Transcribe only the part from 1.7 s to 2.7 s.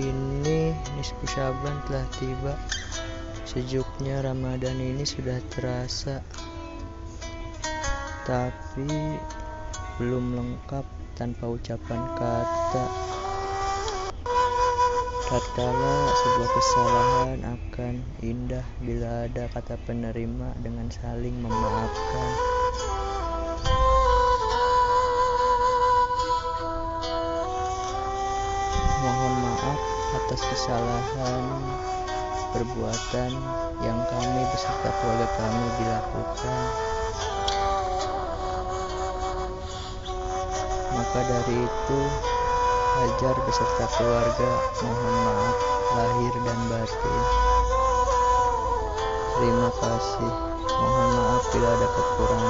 telah tiba.